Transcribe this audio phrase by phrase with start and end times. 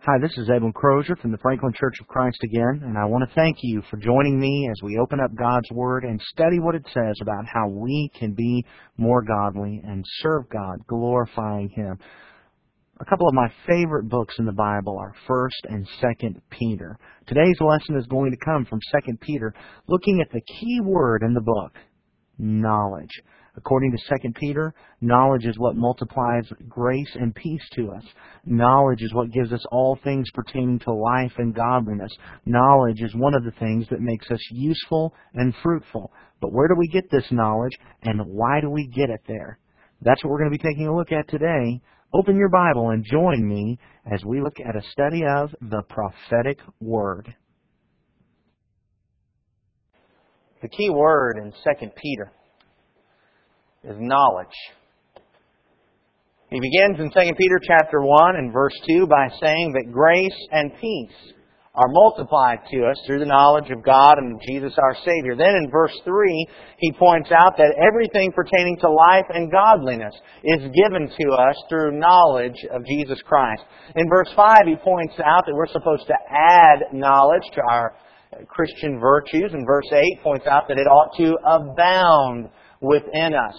[0.00, 3.28] Hi, this is Edwin Crozier from the Franklin Church of Christ again, and I want
[3.28, 6.76] to thank you for joining me as we open up God's Word and study what
[6.76, 8.64] it says about how we can be
[8.96, 11.98] more godly and serve God, glorifying Him.
[13.00, 16.96] A couple of my favorite books in the Bible are 1st and 2nd Peter.
[17.26, 19.52] Today's lesson is going to come from 2nd Peter,
[19.88, 21.72] looking at the key word in the book,
[22.38, 23.22] knowledge.
[23.56, 28.04] According to 2 Peter, knowledge is what multiplies grace and peace to us.
[28.44, 32.12] Knowledge is what gives us all things pertaining to life and godliness.
[32.44, 36.12] Knowledge is one of the things that makes us useful and fruitful.
[36.40, 37.72] But where do we get this knowledge
[38.02, 39.58] and why do we get it there?
[40.02, 41.80] That's what we're going to be taking a look at today.
[42.12, 43.78] Open your Bible and join me
[44.12, 47.34] as we look at a study of the prophetic word.
[50.60, 52.32] The key word in 2 Peter
[53.86, 54.46] is knowledge.
[56.50, 60.70] He begins in 2 Peter chapter 1 and verse 2 by saying that grace and
[60.80, 61.32] peace
[61.76, 65.36] are multiplied to us through the knowledge of God and Jesus our Savior.
[65.36, 66.46] Then in verse 3,
[66.78, 71.98] he points out that everything pertaining to life and godliness is given to us through
[71.98, 73.62] knowledge of Jesus Christ.
[73.94, 77.94] In verse 5, he points out that we're supposed to add knowledge to our
[78.48, 79.52] Christian virtues.
[79.52, 82.48] And verse 8 points out that it ought to abound
[82.80, 83.54] within us.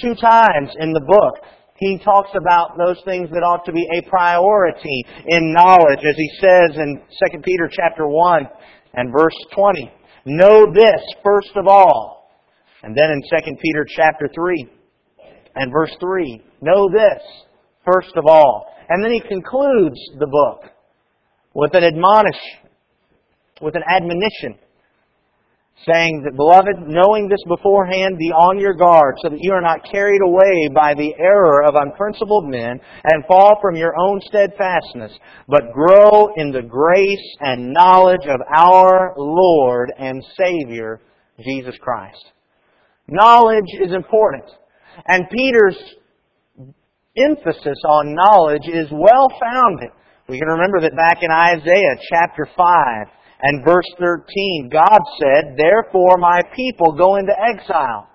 [0.00, 1.44] Two times in the book,
[1.78, 6.30] he talks about those things that ought to be a priority in knowledge, as he
[6.40, 7.00] says in
[7.32, 8.48] 2 Peter chapter 1
[8.94, 9.92] and verse 20.
[10.26, 12.30] Know this first of all.
[12.82, 14.68] And then in 2 Peter chapter 3
[15.54, 16.42] and verse 3.
[16.62, 17.22] Know this
[17.84, 18.74] first of all.
[18.88, 20.72] And then he concludes the book
[21.54, 22.40] with an admonish,
[23.60, 24.58] with an admonition
[25.86, 29.84] saying that, Beloved, knowing this beforehand, be on your guard, so that you are not
[29.90, 35.12] carried away by the error of unprincipled men, and fall from your own steadfastness,
[35.46, 41.00] but grow in the grace and knowledge of our Lord and Savior,
[41.40, 42.32] Jesus Christ.
[43.06, 44.44] Knowledge is important.
[45.06, 45.78] And Peter's
[47.16, 49.90] emphasis on knowledge is well founded.
[50.28, 53.06] We can remember that back in Isaiah chapter 5,
[53.40, 58.08] and verse 13, God said, Therefore my people go into exile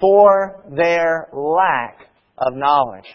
[0.00, 2.00] for their lack
[2.38, 3.06] of knowledge.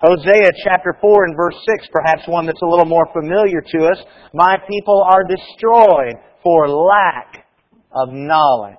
[0.00, 3.98] Hosea chapter 4 and verse 6, perhaps one that's a little more familiar to us.
[4.32, 7.46] My people are destroyed for lack
[7.92, 8.76] of knowledge.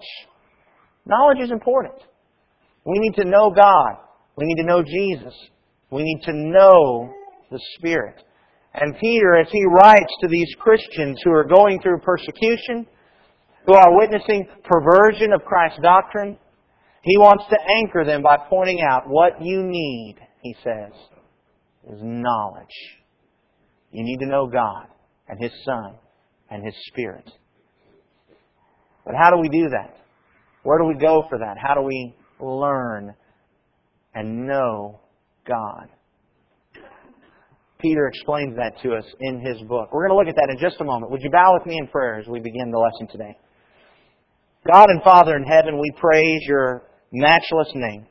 [1.05, 1.93] Knowledge is important.
[2.85, 3.97] We need to know God.
[4.35, 5.33] We need to know Jesus.
[5.91, 7.13] We need to know
[7.51, 8.15] the Spirit.
[8.73, 12.87] And Peter, as he writes to these Christians who are going through persecution,
[13.65, 16.37] who are witnessing perversion of Christ's doctrine,
[17.03, 20.93] he wants to anchor them by pointing out what you need, he says,
[21.91, 22.65] is knowledge.
[23.91, 24.87] You need to know God
[25.27, 25.95] and His Son
[26.49, 27.29] and His Spirit.
[29.05, 29.97] But how do we do that?
[30.63, 31.57] Where do we go for that?
[31.61, 33.15] How do we learn
[34.13, 34.99] and know
[35.47, 35.89] God?
[37.81, 39.89] Peter explains that to us in his book.
[39.91, 41.11] We're going to look at that in just a moment.
[41.11, 43.37] Would you bow with me in prayer as we begin the lesson today?
[44.71, 48.05] God and Father in heaven, we praise your matchless name.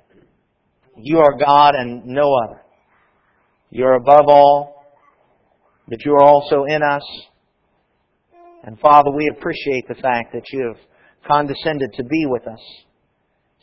[0.96, 2.62] You are God and no other.
[3.70, 4.84] You are above all,
[5.88, 7.02] but you are also in us.
[8.64, 12.60] And Father, we appreciate the fact that you have condescended to be with us,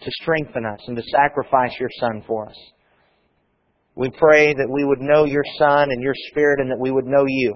[0.03, 2.55] to strengthen us, and to sacrifice your Son for us.
[3.97, 7.07] We pray that we would know your Son and your Spirit and that we would
[7.07, 7.55] know you.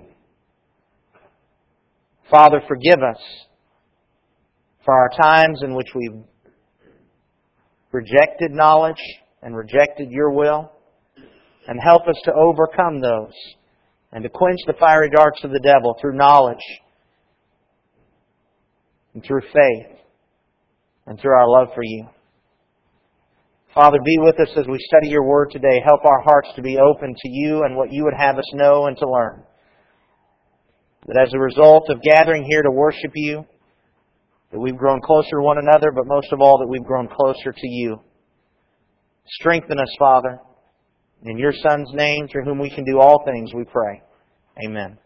[2.31, 3.21] Father, forgive us
[4.83, 6.23] for our times in which we've
[7.91, 9.01] rejected knowledge
[9.43, 10.71] and rejected your will,
[11.67, 13.33] and help us to overcome those
[14.11, 16.57] and to quench the fiery darts of the devil through knowledge
[19.13, 19.99] and through faith
[21.05, 22.07] and through our love for you.
[23.73, 25.81] Father, be with us as we study your word today.
[25.85, 28.87] Help our hearts to be open to you and what you would have us know
[28.87, 29.43] and to learn.
[31.07, 33.45] That as a result of gathering here to worship you,
[34.51, 37.53] that we've grown closer to one another, but most of all, that we've grown closer
[37.53, 38.01] to you.
[39.39, 40.39] Strengthen us, Father.
[41.23, 44.01] In your Son's name, through whom we can do all things, we pray.
[44.65, 44.97] Amen.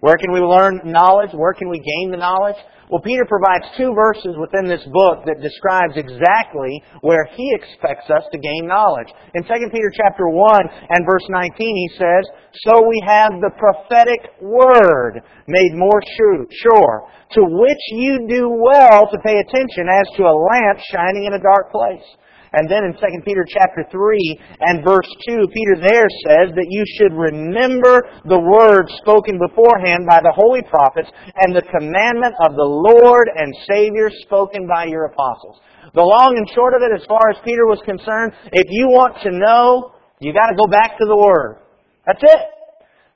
[0.00, 1.30] Where can we learn knowledge?
[1.34, 2.56] Where can we gain the knowledge?
[2.88, 8.24] Well, Peter provides two verses within this book that describes exactly where he expects us
[8.32, 9.12] to gain knowledge.
[9.34, 12.24] In 2 Peter chapter 1 and verse 19 he says,
[12.64, 19.18] So we have the prophetic word made more sure, to which you do well to
[19.20, 22.06] pay attention as to a lamp shining in a dark place
[22.52, 26.84] And then in 2 Peter chapter 3 and verse 2, Peter there says that you
[26.96, 31.12] should remember the words spoken beforehand by the holy prophets
[31.44, 35.60] and the commandment of the Lord and Savior spoken by your apostles.
[35.94, 39.16] The long and short of it, as far as Peter was concerned, if you want
[39.24, 41.60] to know, you got to go back to the Word.
[42.06, 42.42] That's it.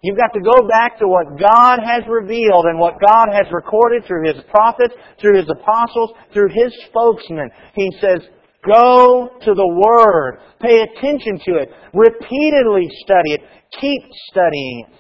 [0.03, 4.05] You've got to go back to what God has revealed and what God has recorded
[4.05, 7.51] through His prophets, through His apostles, through His spokesmen.
[7.75, 8.27] He says,
[8.67, 10.39] go to the Word.
[10.61, 11.71] Pay attention to it.
[11.93, 13.41] Repeatedly study it.
[13.81, 14.97] Keep studying it.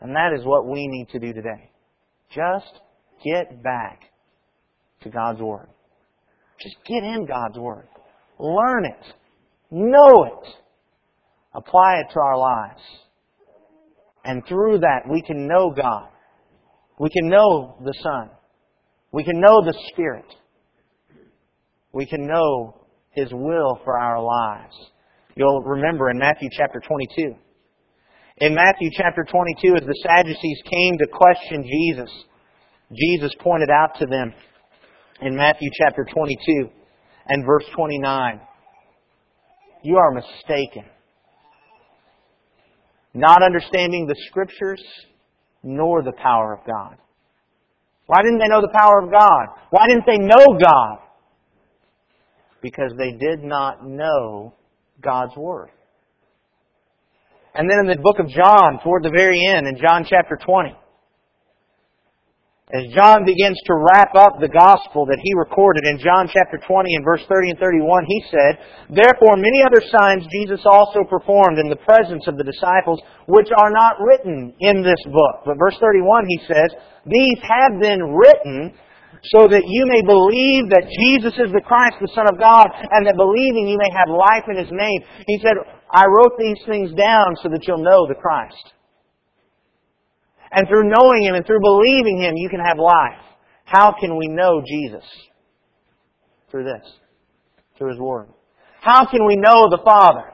[0.00, 1.70] And that is what we need to do today.
[2.34, 2.80] Just
[3.24, 4.02] get back
[5.02, 5.68] to God's Word.
[6.60, 7.88] Just get in God's Word.
[8.38, 9.14] Learn it.
[9.70, 10.48] Know it.
[11.54, 12.82] Apply it to our lives.
[14.24, 16.08] And through that, we can know God.
[16.98, 18.30] We can know the Son.
[19.12, 20.26] We can know the Spirit.
[21.94, 24.74] We can know His will for our lives.
[25.36, 27.34] You'll remember in Matthew chapter 22.
[28.38, 32.10] In Matthew chapter 22, as the Sadducees came to question Jesus,
[32.92, 34.34] Jesus pointed out to them
[35.22, 36.68] in Matthew chapter 22
[37.28, 38.40] and verse 29,
[39.84, 40.84] You are mistaken
[43.14, 44.82] not understanding the Scriptures
[45.62, 46.96] nor the power of God.
[48.06, 49.46] Why didn't they know the power of God?
[49.70, 50.98] Why didn't they know God?
[52.64, 54.54] Because they did not know
[55.02, 55.68] God's Word.
[57.54, 60.72] And then in the book of John, toward the very end, in John chapter 20,
[62.72, 66.96] as John begins to wrap up the gospel that he recorded in John chapter 20
[66.96, 68.56] and verse 30 and 31, he said,
[68.88, 73.70] Therefore many other signs Jesus also performed in the presence of the disciples, which are
[73.70, 75.44] not written in this book.
[75.44, 76.72] But verse 31 he says,
[77.04, 78.72] These have been written
[79.32, 83.06] so that you may believe that Jesus is the Christ, the Son of God, and
[83.06, 85.00] that believing you may have life in His name.
[85.26, 85.56] He said,
[85.90, 88.72] I wrote these things down so that you'll know the Christ.
[90.52, 93.22] And through knowing Him and through believing Him, you can have life.
[93.64, 95.04] How can we know Jesus?
[96.50, 96.86] Through this.
[97.78, 98.28] Through His Word.
[98.80, 100.32] How can we know the Father?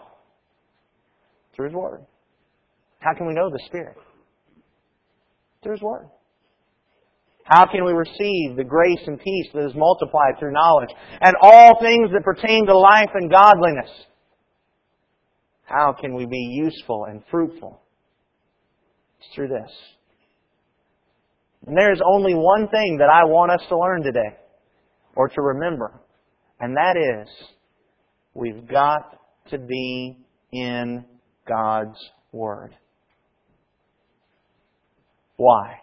[1.54, 2.04] Through His Word.
[2.98, 3.96] How can we know the Spirit?
[5.62, 6.08] Through His Word.
[7.50, 11.80] How can we receive the grace and peace that is multiplied through knowledge and all
[11.80, 13.90] things that pertain to life and godliness?
[15.64, 17.82] How can we be useful and fruitful?
[19.18, 19.70] It's through this.
[21.66, 24.36] And there's only one thing that I want us to learn today,
[25.16, 26.00] or to remember,
[26.60, 27.28] and that is,
[28.32, 29.18] we've got
[29.50, 30.18] to be
[30.52, 31.04] in
[31.48, 31.98] God's
[32.30, 32.76] Word.
[35.36, 35.80] Why?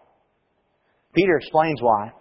[1.17, 2.11] Peter explains why.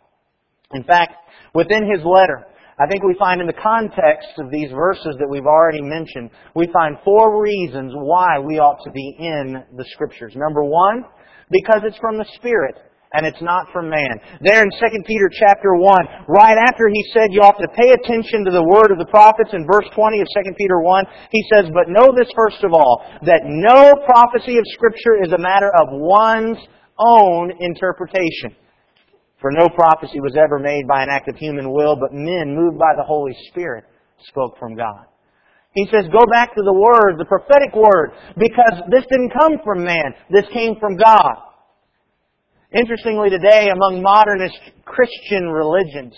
[0.73, 1.13] In fact,
[1.55, 2.47] within his letter,
[2.79, 6.69] I think we find in the context of these verses that we've already mentioned, we
[6.73, 10.35] find four reasons why we ought to be in the Scriptures.
[10.37, 11.05] Number one,
[11.51, 12.77] because it's from the Spirit
[13.13, 14.21] and it's not from man.
[14.43, 18.45] There in 2 Peter chapter 1, right after he said you ought to pay attention
[18.45, 21.73] to the word of the prophets in verse 20 of 2 Peter 1, he says,
[21.73, 25.97] But know this first of all, that no prophecy of Scripture is a matter of
[25.97, 26.61] one's
[26.99, 28.53] own interpretation.
[29.41, 32.79] For no prophecy was ever made by an act of human will, but men moved
[32.79, 33.85] by the Holy Spirit
[34.29, 35.05] spoke from God.
[35.75, 39.85] He says, go back to the Word, the prophetic Word, because this didn't come from
[39.85, 40.15] man.
[40.31, 41.37] This came from God.
[42.73, 46.17] Interestingly, today, among modernist Christian religions,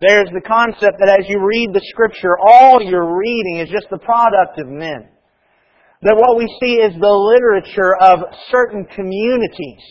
[0.00, 3.98] there's the concept that as you read the Scripture, all you're reading is just the
[3.98, 5.10] product of men.
[6.02, 8.20] That what we see is the literature of
[8.50, 9.82] certain communities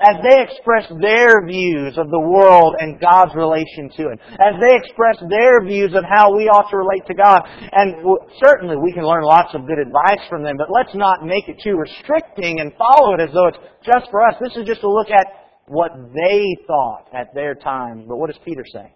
[0.00, 4.76] as they express their views of the world and God's relation to it, as they
[4.76, 7.40] express their views of how we ought to relate to God.
[7.48, 8.04] And
[8.44, 11.56] certainly we can learn lots of good advice from them, but let's not make it
[11.64, 14.34] too restricting and follow it as though it's just for us.
[14.36, 15.26] This is just a look at
[15.68, 18.04] what they thought at their time.
[18.06, 18.92] But what does Peter say?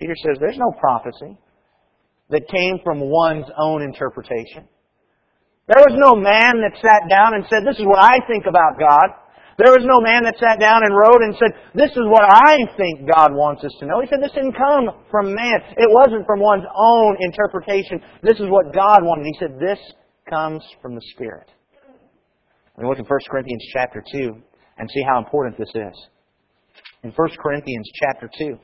[0.00, 1.38] Peter says there's no prophecy
[2.30, 4.66] that came from one's own interpretation.
[5.68, 8.80] There was no man that sat down and said, this is what I think about
[8.80, 9.21] God.
[9.58, 12.56] There was no man that sat down and wrote and said, this is what I
[12.76, 14.00] think God wants us to know.
[14.00, 15.60] He said this didn't come from man.
[15.76, 18.00] It wasn't from one's own interpretation.
[18.22, 19.28] This is what God wanted.
[19.28, 19.78] He said this
[20.28, 21.48] comes from the Spirit.
[22.78, 24.32] We look in 1 Corinthians chapter 2
[24.78, 25.96] and see how important this is.
[27.04, 28.58] In 1 Corinthians chapter 2,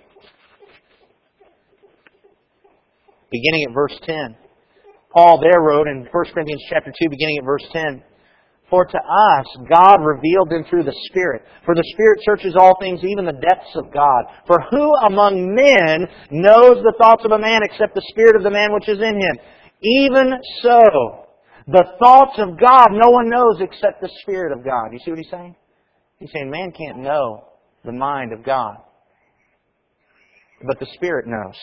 [3.30, 4.37] beginning at verse 10,
[5.12, 8.02] Paul there wrote in 1 Corinthians chapter 2, beginning at verse 10,
[8.71, 11.43] For to us, God revealed them through the Spirit.
[11.65, 14.25] For the Spirit searches all things, even the depths of God.
[14.47, 18.51] For who among men knows the thoughts of a man except the Spirit of the
[18.51, 19.39] man which is in him?
[19.81, 21.29] Even so,
[21.67, 24.93] the thoughts of God no one knows except the Spirit of God.
[24.93, 25.57] You see what he's saying?
[26.19, 27.45] He's saying man can't know
[27.85, 28.77] the mind of God.
[30.67, 31.57] But the Spirit knows.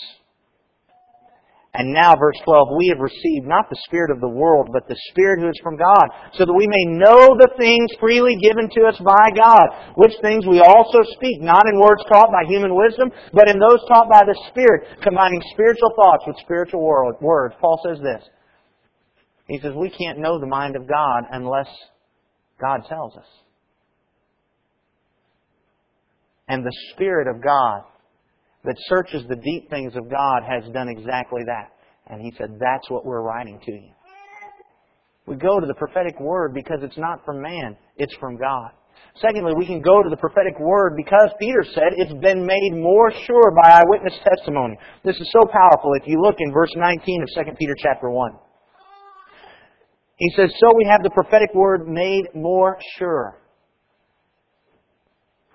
[1.76, 4.96] And now, verse 12, we have received not the Spirit of the world, but the
[5.12, 8.88] Spirit who is from God, so that we may know the things freely given to
[8.88, 13.12] us by God, which things we also speak, not in words taught by human wisdom,
[13.34, 16.80] but in those taught by the Spirit, combining spiritual thoughts with spiritual
[17.20, 17.56] words.
[17.60, 18.24] Paul says this.
[19.48, 21.68] He says, we can't know the mind of God unless
[22.60, 23.28] God tells us.
[26.48, 27.84] And the Spirit of God
[28.66, 31.72] that searches the deep things of God has done exactly that.
[32.08, 33.92] And he said, that's what we're writing to you.
[35.26, 38.72] We go to the prophetic word because it's not from man, it's from God.
[39.22, 43.12] Secondly, we can go to the prophetic word because Peter said it's been made more
[43.26, 44.76] sure by eyewitness testimony.
[45.04, 45.94] This is so powerful.
[45.94, 48.32] If you look in verse 19 of 2 Peter chapter 1.
[50.18, 53.38] He says, So we have the prophetic word made more sure.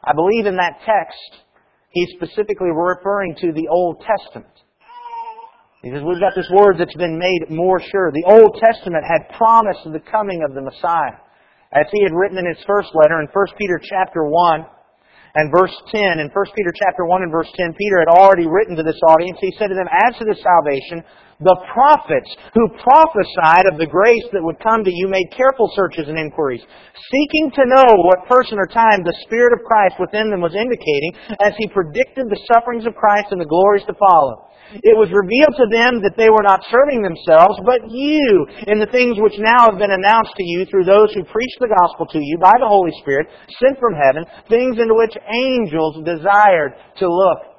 [0.03, 1.45] I believe in that text,
[1.91, 4.51] he's specifically referring to the Old Testament.
[5.83, 8.13] He says, we've got this word that's been made more sure.
[8.13, 11.17] The Old Testament had promised the coming of the Messiah.
[11.73, 14.67] As he had written in his first letter in 1 Peter chapter 1
[15.35, 18.75] and verse 10, in 1 Peter chapter 1 and verse 10, Peter had already written
[18.77, 19.39] to this audience.
[19.41, 21.07] He said to them, As to this salvation,
[21.41, 26.05] the prophets who prophesied of the grace that would come to you made careful searches
[26.05, 30.45] and inquiries, seeking to know what person or time the Spirit of Christ within them
[30.45, 34.50] was indicating as he predicted the sufferings of Christ and the glories to follow.
[34.71, 38.91] It was revealed to them that they were not serving themselves, but you, in the
[38.95, 42.23] things which now have been announced to you through those who preach the gospel to
[42.23, 43.27] you by the Holy Spirit,
[43.59, 47.51] sent from heaven, things into which angels desired to look.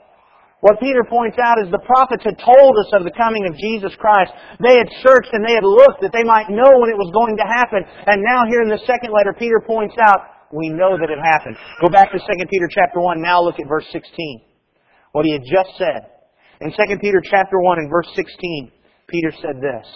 [0.61, 3.97] What Peter points out is the prophets had told us of the coming of Jesus
[3.97, 4.29] Christ.
[4.61, 7.33] They had searched and they had looked that they might know when it was going
[7.41, 7.81] to happen.
[7.81, 10.21] And now here in the second letter, Peter points out,
[10.53, 11.57] we know that it happened.
[11.81, 14.05] Go back to 2 Peter chapter 1, now look at verse 16.
[15.13, 16.20] What he had just said.
[16.61, 18.71] In 2 Peter chapter 1 and verse 16,
[19.07, 19.87] Peter said this,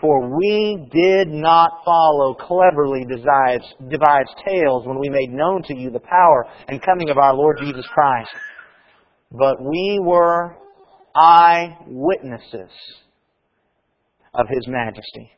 [0.00, 6.00] For we did not follow cleverly devised, tales when we made known to you the
[6.00, 8.30] power and coming of our Lord Jesus Christ
[9.32, 10.56] but we were
[11.14, 12.70] eyewitnesses
[14.34, 15.30] of His majesty.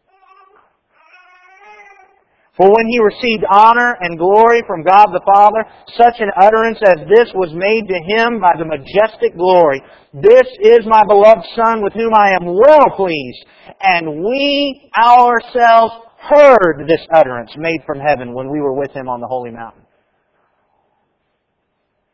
[2.57, 5.67] For when he received honor and glory from God the Father,
[5.99, 9.83] such an utterance as this was made to him by the majestic glory.
[10.15, 13.45] This is my beloved Son with whom I am well pleased.
[13.83, 19.21] And we ourselves heard this utterance made from heaven when we were with him on
[19.21, 19.85] the holy mountain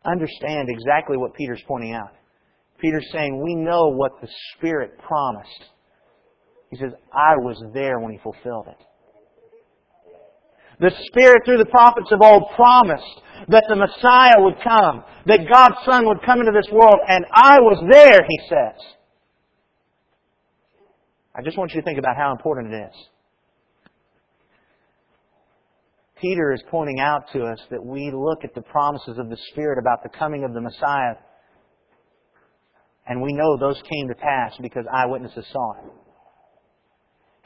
[0.05, 2.11] understand exactly what Peter's pointing out.
[2.81, 5.65] Peter's saying, we know what the Spirit promised.
[6.71, 8.87] He says, I was there when He fulfilled it.
[10.81, 15.77] The Spirit, through the prophets of old, promised that the Messiah would come, that God's
[15.85, 18.81] Son would come into this world, and I was there, He says.
[21.37, 23.09] I just want you to think about how important it is.
[26.21, 29.79] Peter is pointing out to us that we look at the promises of the Spirit
[29.79, 31.15] about the coming of the Messiah,
[33.07, 35.93] and we know those came to pass because eyewitnesses saw it.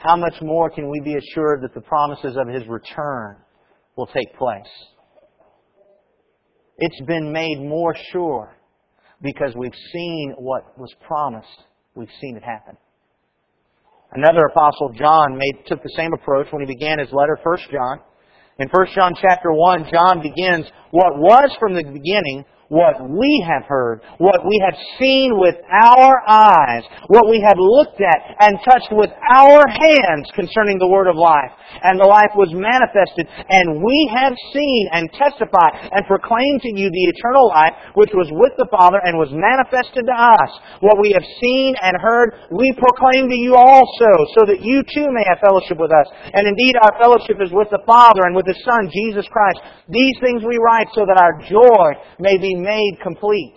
[0.05, 3.37] How much more can we be assured that the promises of His return
[3.95, 4.61] will take place?
[6.77, 8.55] It's been made more sure
[9.23, 11.47] because we've seen what was promised.
[11.95, 12.77] We've seen it happen.
[14.11, 17.99] Another apostle, John, made, took the same approach when he began his letter, 1 John.
[18.59, 23.63] In 1 John chapter 1, John begins, what was from the beginning what we have
[23.67, 28.89] heard, what we have seen with our eyes, what we have looked at and touched
[28.91, 31.53] with our hands concerning the word of life.
[31.83, 36.87] And the life was manifested, and we have seen and testified and proclaimed to you
[36.89, 40.51] the eternal life which was with the Father and was manifested to us.
[40.79, 45.11] What we have seen and heard, we proclaim to you also, so that you too
[45.11, 46.07] may have fellowship with us.
[46.31, 49.59] And indeed, our fellowship is with the Father and with His Son, Jesus Christ.
[49.91, 53.55] These things we write so that our joy may made complete.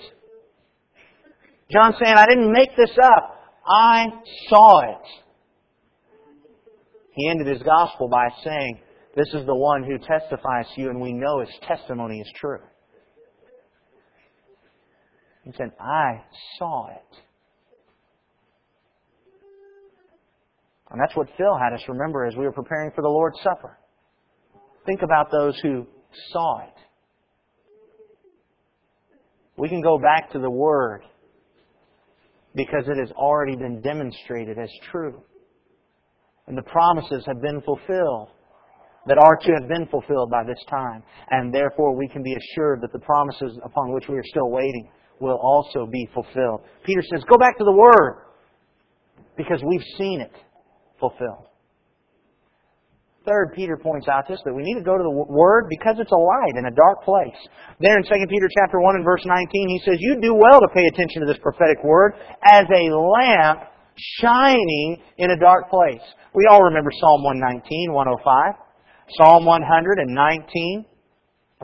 [1.70, 3.34] John saying, I didn't make this up.
[3.66, 4.06] I
[4.48, 5.06] saw it.
[7.14, 8.80] He ended his gospel by saying,
[9.16, 12.60] This is the one who testifies to you, and we know his testimony is true.
[15.44, 16.22] He said, I
[16.58, 17.16] saw it.
[20.90, 23.78] And that's what Phil had us remember as we were preparing for the Lord's Supper.
[24.86, 25.86] Think about those who
[26.32, 26.77] saw it.
[29.58, 31.02] We can go back to the Word
[32.54, 35.20] because it has already been demonstrated as true.
[36.46, 38.30] And the promises have been fulfilled
[39.06, 41.02] that are to have been fulfilled by this time.
[41.30, 44.90] And therefore we can be assured that the promises upon which we are still waiting
[45.20, 46.60] will also be fulfilled.
[46.84, 48.22] Peter says, go back to the Word
[49.36, 50.32] because we've seen it
[51.00, 51.46] fulfilled.
[53.28, 56.12] Third, Peter points out this, that we need to go to the Word because it's
[56.12, 57.36] a light in a dark place.
[57.78, 60.68] There in 2 Peter chapter 1 and verse 19, he says, You do well to
[60.72, 63.68] pay attention to this prophetic word as a lamp
[64.16, 66.00] shining in a dark place.
[66.32, 68.54] We all remember Psalm 119, 105.
[69.20, 70.84] Psalm 119,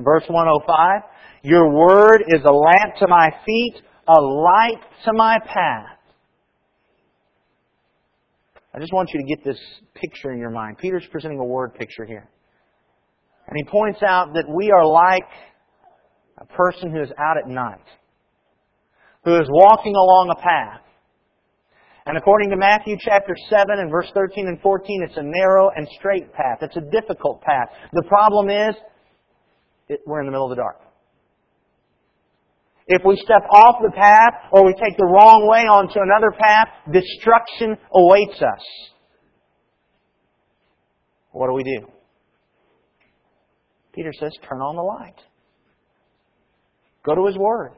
[0.00, 1.00] verse 105.
[1.44, 5.93] Your word is a lamp to my feet, a light to my path.
[8.74, 9.58] I just want you to get this
[9.94, 10.78] picture in your mind.
[10.78, 12.28] Peter's presenting a word picture here.
[13.46, 15.28] And he points out that we are like
[16.38, 17.84] a person who is out at night,
[19.24, 20.80] who is walking along a path.
[22.06, 25.86] And according to Matthew chapter 7 and verse 13 and 14, it's a narrow and
[25.96, 26.58] straight path.
[26.60, 27.68] It's a difficult path.
[27.92, 28.74] The problem is,
[29.88, 30.80] it, we're in the middle of the dark.
[32.86, 36.68] If we step off the path or we take the wrong way onto another path,
[36.92, 38.64] destruction awaits us.
[41.32, 41.88] What do we do?
[43.94, 45.16] Peter says, turn on the light.
[47.04, 47.72] Go to His Word.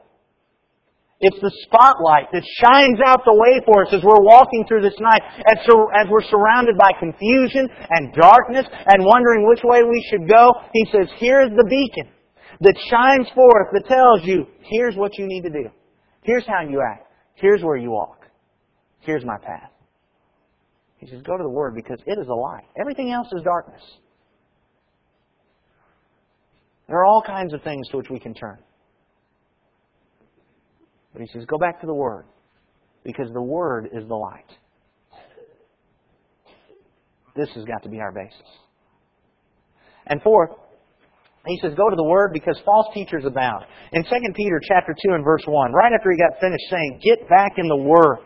[1.19, 4.99] It's the spotlight that shines out the way for us as we're walking through this
[4.99, 5.57] night, as,
[5.97, 10.51] as we're surrounded by confusion and darkness and wondering which way we should go.
[10.73, 12.13] He says, here's the beacon
[12.61, 15.69] that shines forth that tells you, here's what you need to do.
[16.23, 17.07] Here's how you act.
[17.35, 18.25] Here's where you walk.
[18.99, 19.71] Here's my path.
[20.97, 22.65] He says, go to the Word because it is a light.
[22.79, 23.81] Everything else is darkness.
[26.87, 28.57] There are all kinds of things to which we can turn.
[31.13, 32.25] But he says, go back to the Word,
[33.03, 34.49] because the Word is the light.
[37.35, 38.47] This has got to be our basis.
[40.07, 40.51] And fourth,
[41.47, 43.65] he says, go to the Word because false teachers abound.
[43.93, 47.27] In 2 Peter chapter 2 and verse 1, right after he got finished saying, get
[47.29, 48.19] back in the Word,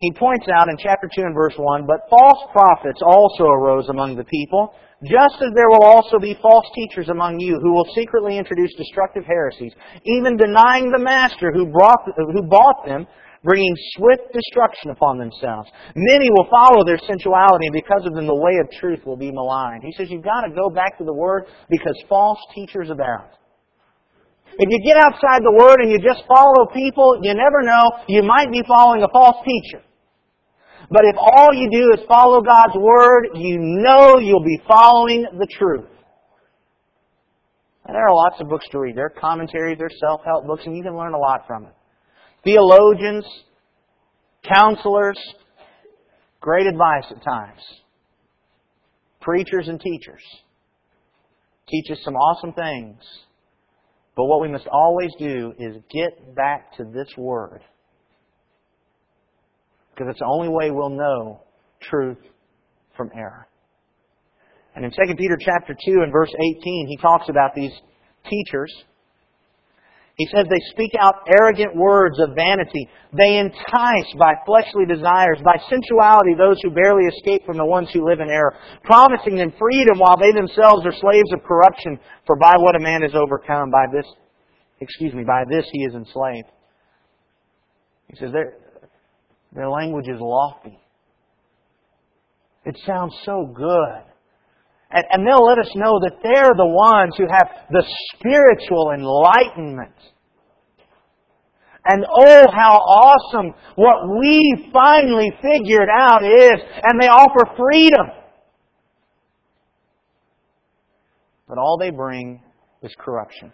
[0.00, 4.16] he points out in chapter 2 and verse 1, but false prophets also arose among
[4.16, 4.72] the people,
[5.04, 9.24] just as there will also be false teachers among you who will secretly introduce destructive
[9.24, 9.72] heresies,
[10.04, 13.06] even denying the master who, brought, who bought them,
[13.44, 15.70] bringing swift destruction upon themselves.
[15.94, 19.30] Many will follow their sensuality, and because of them the way of truth will be
[19.30, 19.82] maligned.
[19.84, 23.30] He says you've got to go back to the Word because false teachers abound.
[24.58, 28.22] If you get outside the Word and you just follow people, you never know, you
[28.22, 29.84] might be following a false teacher.
[30.90, 35.46] But if all you do is follow God's Word, you know you'll be following the
[35.46, 35.86] truth.
[37.86, 38.96] There are lots of books to read.
[38.96, 41.72] There are commentaries, there are self-help books, and you can learn a lot from it.
[42.44, 43.24] Theologians,
[44.42, 45.18] counselors,
[46.40, 47.60] great advice at times.
[49.20, 50.22] Preachers and teachers
[51.68, 52.98] teach us some awesome things.
[54.16, 57.60] But what we must always do is get back to this Word
[59.98, 61.42] because it's the only way we'll know
[61.82, 62.18] truth
[62.96, 63.48] from error.
[64.74, 67.72] And in 2 Peter chapter 2 and verse 18, he talks about these
[68.30, 68.72] teachers.
[70.18, 72.88] He says they speak out arrogant words of vanity.
[73.16, 78.04] They entice by fleshly desires, by sensuality, those who barely escape from the ones who
[78.04, 78.52] live in error,
[78.82, 82.00] promising them freedom while they themselves are slaves of corruption.
[82.26, 84.06] For by what a man is overcome, by this,
[84.80, 86.48] excuse me, by this he is enslaved.
[88.08, 88.54] He says their
[89.52, 90.78] their language is lofty.
[92.64, 94.07] It sounds so good.
[94.90, 99.94] And, and they'll let us know that they're the ones who have the spiritual enlightenment.
[101.90, 108.06] And oh, how awesome what we finally figured out is, and they offer freedom.
[111.48, 112.42] But all they bring
[112.82, 113.52] is corruption.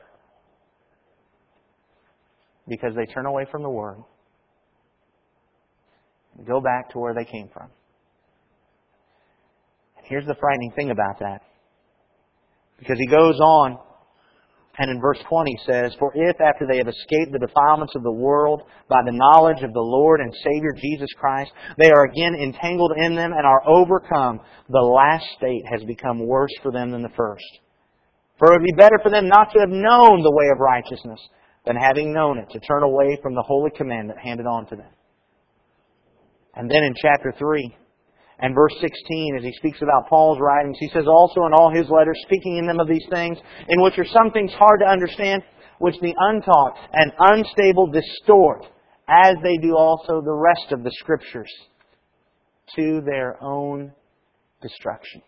[2.67, 3.99] Because they turn away from the Word
[6.37, 7.69] and go back to where they came from.
[10.05, 11.43] Here's the frightening thing about that.
[12.79, 13.79] Because he goes on,
[14.79, 18.11] and in verse 20 says, For if after they have escaped the defilements of the
[18.11, 22.93] world by the knowledge of the Lord and Savior Jesus Christ, they are again entangled
[22.97, 27.17] in them and are overcome, the last state has become worse for them than the
[27.17, 27.45] first.
[28.39, 31.21] For it would be better for them not to have known the way of righteousness
[31.65, 34.91] than having known it, to turn away from the holy commandment handed on to them.
[36.57, 37.77] And then in chapter 3,
[38.41, 41.89] And verse 16, as he speaks about Paul's writings, he says also in all his
[41.89, 45.43] letters, speaking in them of these things, in which are some things hard to understand,
[45.79, 48.65] which the untaught and unstable distort,
[49.09, 51.51] as they do also the rest of the Scriptures,
[52.77, 53.93] to their own
[54.63, 55.23] destruction.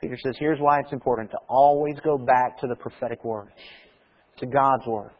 [0.00, 3.48] Peter says, here's why it's important to always go back to the prophetic word,
[4.38, 5.10] to God's word.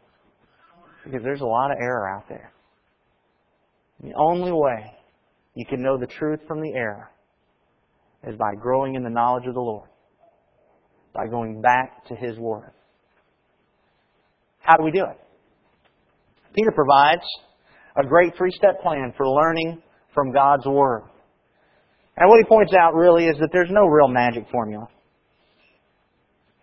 [1.03, 2.53] Because there's a lot of error out there.
[4.01, 4.93] The only way
[5.55, 7.09] you can know the truth from the error
[8.27, 9.89] is by growing in the knowledge of the Lord,
[11.13, 12.71] by going back to His Word.
[14.59, 15.17] How do we do it?
[16.53, 17.23] Peter provides
[17.95, 19.81] a great three step plan for learning
[20.13, 21.03] from God's Word.
[22.17, 24.87] And what he points out really is that there's no real magic formula.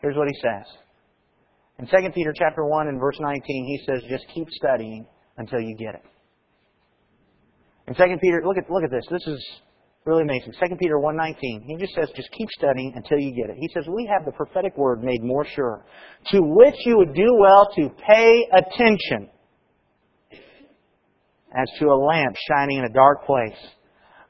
[0.02, 0.66] Here's what he says.
[1.78, 5.06] In 2 Peter chapter 1 and verse 19, he says, just keep studying
[5.38, 6.02] until you get it.
[7.88, 9.06] In 2 Peter, look at, look at this.
[9.10, 9.44] This is
[10.04, 10.52] really amazing.
[10.52, 13.56] 2 Peter 1.19, he just says, just keep studying until you get it.
[13.58, 15.84] He says, we have the prophetic word made more sure,
[16.30, 19.30] to which you would do well to pay attention
[21.56, 23.56] as to a lamp shining in a dark place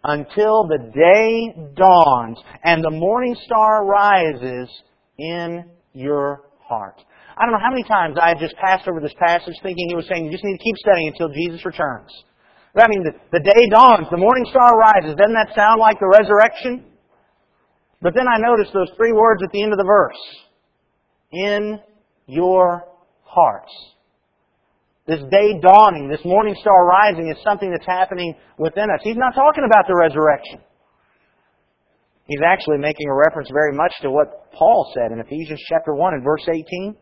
[0.04, 4.70] until the day dawns and the morning star rises
[5.18, 7.02] in your heart.
[7.36, 9.96] I don't know how many times I have just passed over this passage thinking he
[9.96, 12.10] was saying you just need to keep studying until Jesus returns.
[12.76, 15.16] I mean, the, the day dawns, the morning star rises.
[15.16, 16.84] Doesn't that sound like the resurrection?
[18.02, 20.20] But then I notice those three words at the end of the verse.
[21.32, 21.80] In
[22.26, 22.84] your
[23.24, 23.72] hearts.
[25.06, 29.00] This day dawning, this morning star rising is something that's happening within us.
[29.02, 30.60] He's not talking about the resurrection.
[32.26, 36.14] He's actually making a reference very much to what Paul said in Ephesians chapter 1
[36.14, 36.96] and verse 18.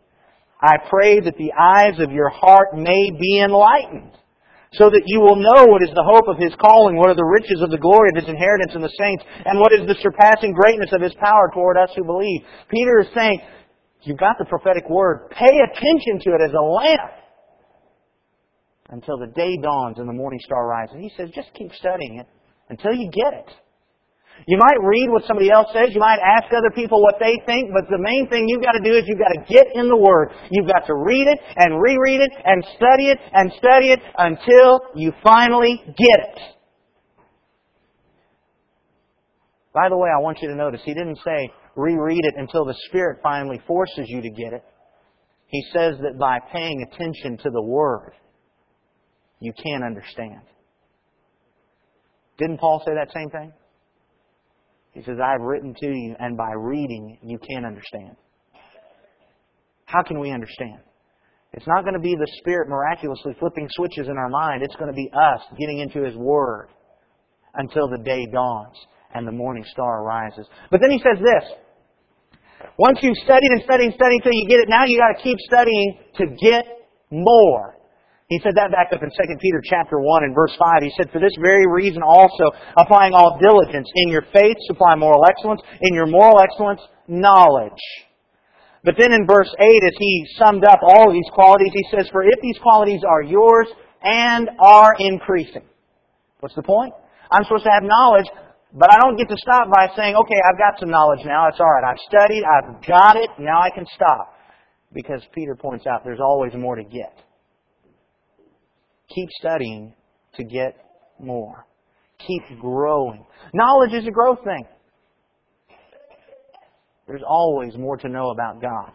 [0.61, 4.13] I pray that the eyes of your heart may be enlightened
[4.79, 7.25] so that you will know what is the hope of his calling, what are the
[7.25, 10.53] riches of the glory of his inheritance in the saints, and what is the surpassing
[10.53, 12.43] greatness of his power toward us who believe.
[12.69, 13.41] Peter is saying,
[14.03, 15.31] you've got the prophetic word.
[15.31, 17.13] Pay attention to it as a lamp
[18.91, 20.97] until the day dawns and the morning star rises.
[20.99, 22.27] He says, just keep studying it
[22.69, 23.51] until you get it.
[24.47, 25.95] You might read what somebody else says.
[25.95, 27.71] You might ask other people what they think.
[27.73, 29.97] But the main thing you've got to do is you've got to get in the
[29.97, 30.31] Word.
[30.51, 34.81] You've got to read it and reread it and study it and study it until
[34.95, 36.39] you finally get it.
[39.73, 42.77] By the way, I want you to notice, he didn't say reread it until the
[42.89, 44.65] Spirit finally forces you to get it.
[45.49, 48.13] He says that by paying attention to the Word,
[49.41, 50.43] you can understand.
[52.39, 53.53] Didn't Paul say that same thing?
[54.95, 58.17] He says, I have written to you, and by reading, you can understand.
[59.87, 60.79] How can we understand?
[61.53, 64.63] It's not going to be the Spirit miraculously flipping switches in our mind.
[64.63, 66.69] It's going to be us getting into His Word
[67.55, 68.75] until the day dawns
[69.15, 70.47] and the morning star rises.
[70.71, 71.45] But then he says this.
[72.79, 75.23] Once you've studied and studied and studied until you get it, now you got to
[75.23, 76.65] keep studying to get
[77.11, 77.77] more.
[78.29, 80.83] He said that back up in 2 Peter chapter 1 and verse 5.
[80.83, 85.25] He said, For this very reason also, applying all diligence, in your faith supply moral
[85.29, 87.83] excellence, in your moral excellence, knowledge.
[88.83, 92.09] But then in verse 8, as he summed up all of these qualities, he says,
[92.13, 93.67] For if these qualities are yours
[94.03, 95.65] and are increasing.
[96.41, 96.93] What's the point?
[97.31, 98.27] I'm supposed to have knowledge,
[98.73, 101.59] but I don't get to stop by saying, okay, I've got some knowledge now, it's
[101.59, 101.85] alright.
[101.85, 104.35] I've studied, I've got it, now I can stop.
[104.93, 107.24] Because Peter points out there's always more to get.
[109.09, 109.95] Keep studying
[110.37, 110.77] to get
[111.19, 111.67] more.
[112.27, 113.25] Keep growing.
[113.53, 114.65] Knowledge is a growth thing.
[117.07, 118.93] There's always more to know about God.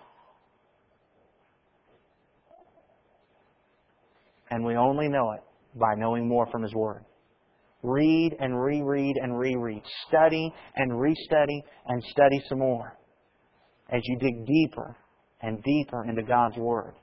[4.50, 5.42] And we only know it
[5.76, 7.06] by knowing more from His Word.
[7.84, 9.84] Read and reread and reread.
[10.08, 12.98] Study and restudy and study some more
[13.90, 14.98] as you dig deeper
[15.42, 16.96] and deeper into God's Word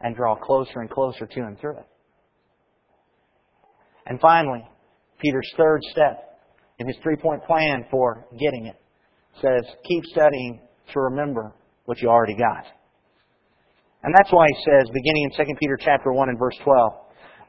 [0.00, 1.86] and draw closer and closer to Him through it.
[4.06, 4.64] And finally,
[5.20, 6.40] Peter's third step
[6.78, 8.76] in his three point plan for getting it
[9.40, 10.60] says, keep studying
[10.92, 11.54] to remember
[11.86, 12.66] what you already got.
[14.02, 16.92] And that's why he says, beginning in 2 Peter chapter 1 and verse 12,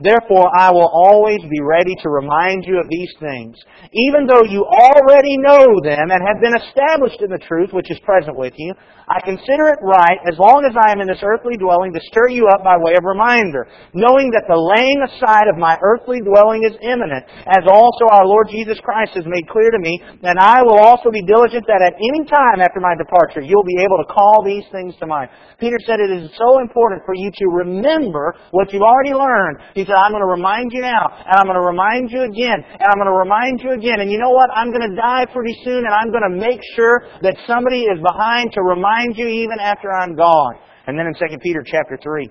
[0.04, 3.56] Therefore, I will always be ready to remind you of these things,
[3.94, 8.00] even though you already know them and have been established in the truth which is
[8.04, 8.74] present with you.
[9.08, 12.32] I consider it right, as long as I am in this earthly dwelling, to stir
[12.32, 16.63] you up by way of reminder, knowing that the laying aside of my earthly dwelling
[16.63, 20.63] is imminent, as also our Lord Jesus Christ has made clear to me, and I
[20.63, 24.08] will also be diligent that at any time after my departure, you'll be able to
[24.08, 25.32] call these things to mind.
[25.60, 29.60] Peter said it is so important for you to remember what you've already learned.
[29.76, 32.60] He said, I'm going to remind you now, and I'm going to remind you again,
[32.62, 34.02] and I'm going to remind you again.
[34.02, 34.50] And you know what?
[34.54, 38.00] I'm going to die pretty soon, and I'm going to make sure that somebody is
[38.02, 40.56] behind to remind you even after I'm gone.
[40.88, 42.30] And then in 2 Peter chapter 3,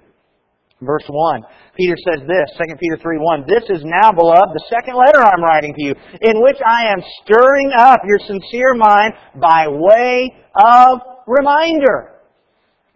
[0.83, 1.43] verse 1,
[1.77, 5.43] Peter says this, 2 Peter 3, 1, This is now, beloved, the second letter I'm
[5.43, 11.01] writing to you, in which I am stirring up your sincere mind by way of
[11.27, 12.12] reminder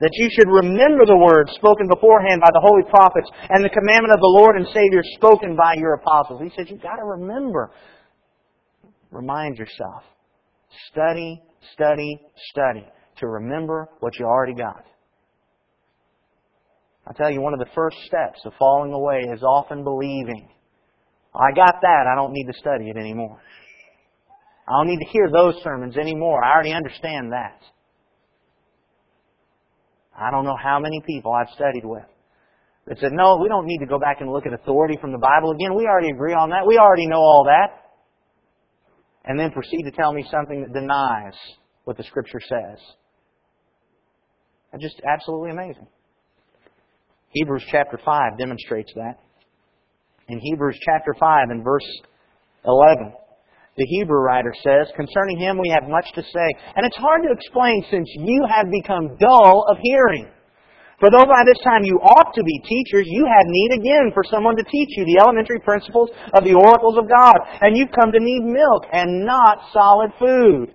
[0.01, 4.13] that you should remember the words spoken beforehand by the holy prophets and the commandment
[4.13, 6.41] of the Lord and Savior spoken by your apostles.
[6.43, 7.71] He says you've got to remember.
[9.11, 10.03] Remind yourself.
[10.91, 11.41] Study,
[11.73, 12.87] study, study
[13.19, 14.85] to remember what you already got.
[17.07, 20.49] I tell you, one of the first steps of falling away is often believing.
[21.35, 22.05] I got that.
[22.11, 23.41] I don't need to study it anymore.
[24.69, 26.43] I don't need to hear those sermons anymore.
[26.43, 27.61] I already understand that.
[30.19, 32.05] I don't know how many people I've studied with
[32.87, 35.19] that said, no, we don't need to go back and look at authority from the
[35.19, 35.75] Bible again.
[35.75, 36.67] We already agree on that.
[36.67, 37.83] We already know all that.
[39.25, 41.35] And then proceed to tell me something that denies
[41.85, 42.79] what the Scripture says.
[44.71, 45.89] That's just absolutely amazing.
[47.31, 49.19] Hebrews chapter 5 demonstrates that.
[50.29, 51.87] In Hebrews chapter 5 and verse
[52.65, 53.13] 11,
[53.77, 56.49] the Hebrew writer says, Concerning him we have much to say.
[56.77, 60.33] And it's hard to explain since you have become dull of hearing.
[60.99, 64.25] For though by this time you ought to be teachers, you have need again for
[64.25, 67.37] someone to teach you the elementary principles of the oracles of God.
[67.61, 70.73] And you've come to need milk and not solid food.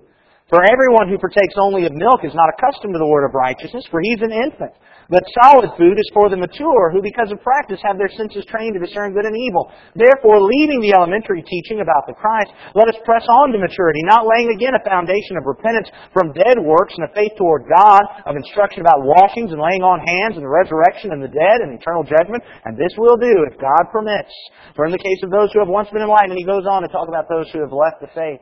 [0.54, 3.88] For everyone who partakes only of milk is not accustomed to the word of righteousness,
[3.90, 4.78] for he's an infant.
[5.12, 8.80] But solid food is for the mature, who because of practice have their senses trained
[8.80, 9.68] to discern good and evil.
[9.92, 14.24] Therefore, leaving the elementary teaching about the Christ, let us press on to maturity, not
[14.24, 18.40] laying again a foundation of repentance from dead works and a faith toward God, of
[18.40, 22.08] instruction about washings and laying on hands and the resurrection and the dead and eternal
[22.08, 22.40] judgment.
[22.64, 24.32] And this will do if God permits.
[24.80, 26.90] For in the case of those who have once been enlightened, he goes on to
[26.90, 28.40] talk about those who have left the faith.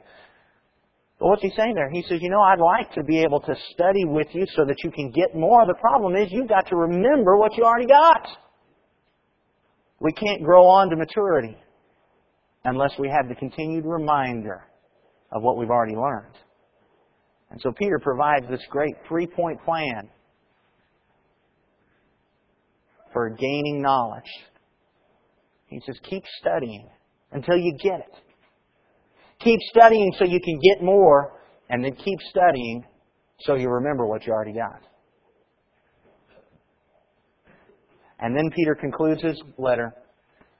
[1.19, 1.89] But what's he saying there?
[1.91, 4.77] He says, you know, I'd like to be able to study with you so that
[4.83, 5.65] you can get more.
[5.65, 8.25] The problem is you've got to remember what you already got.
[9.99, 11.57] We can't grow on to maturity
[12.63, 14.63] unless we have the continued reminder
[15.33, 16.35] of what we've already learned.
[17.51, 20.09] And so Peter provides this great three-point plan
[23.11, 24.29] for gaining knowledge.
[25.65, 26.89] He says, keep studying
[27.31, 28.15] until you get it.
[29.39, 32.83] Keep studying so you can get more, and then keep studying
[33.41, 34.81] so you remember what you already got.
[38.19, 39.93] And then Peter concludes his letter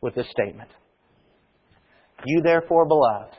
[0.02, 0.70] with this statement
[2.26, 3.36] You therefore, beloved,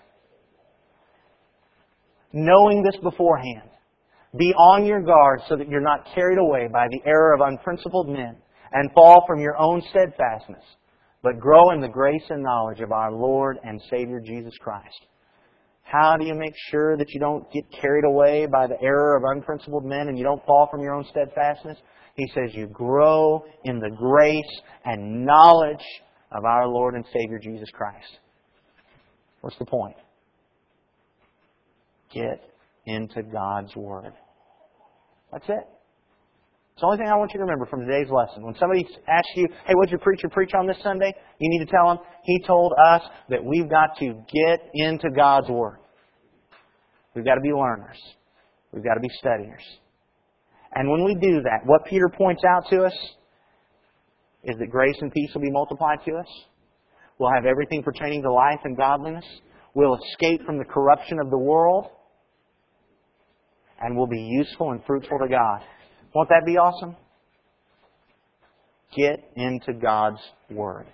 [2.32, 3.70] knowing this beforehand,
[4.38, 8.08] be on your guard so that you're not carried away by the error of unprincipled
[8.08, 8.36] men
[8.72, 10.62] and fall from your own steadfastness,
[11.22, 15.06] but grow in the grace and knowledge of our Lord and Savior Jesus Christ.
[15.90, 19.24] How do you make sure that you don't get carried away by the error of
[19.36, 21.78] unprincipled men and you don't fall from your own steadfastness?
[22.14, 25.84] He says you grow in the grace and knowledge
[26.30, 28.06] of our Lord and Savior Jesus Christ.
[29.40, 29.96] What's the point?
[32.14, 32.40] Get
[32.86, 34.12] into God's Word.
[35.32, 35.66] That's it.
[36.74, 38.44] It's the only thing I want you to remember from today's lesson.
[38.44, 41.12] When somebody asks you, hey, what did your preacher preach on this Sunday?
[41.40, 45.48] You need to tell them, he told us that we've got to get into God's
[45.48, 45.79] Word.
[47.14, 47.98] We've got to be learners.
[48.72, 49.62] We've got to be studiers.
[50.74, 52.94] And when we do that, what Peter points out to us
[54.44, 56.28] is that grace and peace will be multiplied to us.
[57.18, 59.24] We'll have everything pertaining to life and godliness.
[59.74, 61.86] We'll escape from the corruption of the world.
[63.80, 65.60] And we'll be useful and fruitful to God.
[66.14, 66.96] Won't that be awesome?
[68.96, 70.20] Get into God's
[70.50, 70.86] Word.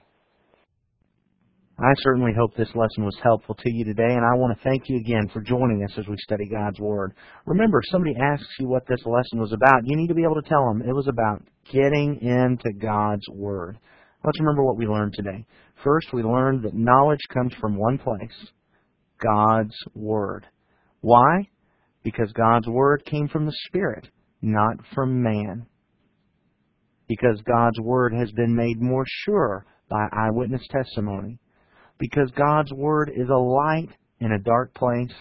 [1.79, 4.85] I certainly hope this lesson was helpful to you today, and I want to thank
[4.89, 7.13] you again for joining us as we study God's Word.
[7.45, 10.41] Remember, if somebody asks you what this lesson was about, you need to be able
[10.41, 13.79] to tell them it was about getting into God's Word.
[14.25, 15.45] Let's remember what we learned today.
[15.85, 18.51] First, we learned that knowledge comes from one place
[19.23, 20.47] God's Word.
[21.03, 21.47] Why?
[22.03, 24.09] Because God's Word came from the Spirit,
[24.41, 25.67] not from man.
[27.07, 31.39] Because God's Word has been made more sure by eyewitness testimony
[31.99, 33.89] because God's Word is a light
[34.21, 35.13] in a dark place,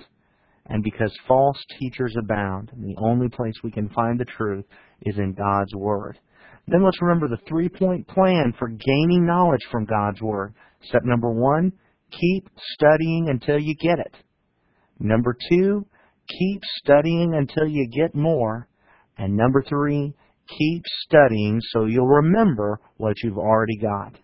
[0.68, 2.72] and because false teachers abound.
[2.76, 4.66] The only place we can find the truth
[5.04, 6.18] is in God's Word.
[6.68, 10.54] Then let's remember the three point plan for gaining knowledge from God's Word.
[10.84, 11.72] Step number one,
[12.12, 14.16] keep studying until you get it.
[15.00, 15.86] Number two,
[16.28, 18.68] keep studying until you get more.
[19.18, 20.14] And number three,
[20.58, 24.18] keep studying so you'll remember what you've already got.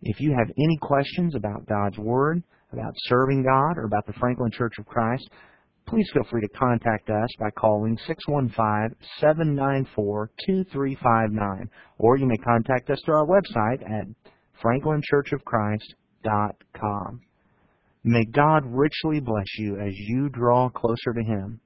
[0.01, 2.41] If you have any questions about God's Word,
[2.73, 5.30] about serving God, or about the Franklin Church of Christ,
[5.88, 7.97] please feel free to contact us by calling
[9.21, 14.08] 615-794-2359, or you may contact us through our website at
[14.63, 17.21] franklinchurchofchrist.com.
[18.04, 21.60] May God richly bless you as you draw closer to Him.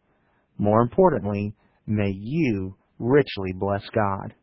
[0.57, 1.53] More importantly,
[1.85, 4.33] may you richly bless God.